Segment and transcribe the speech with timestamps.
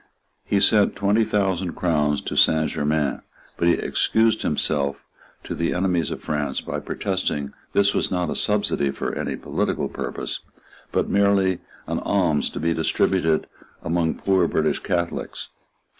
[0.43, 3.21] He sent twenty thousand crowns to Saint Germains;
[3.55, 5.03] but he excused himself
[5.43, 9.35] to the enemies of France by protesting that this was not a subsidy for any
[9.35, 10.39] political purpose,
[10.91, 13.45] but merely an alms to be distributed
[13.83, 15.49] among poor British Catholics.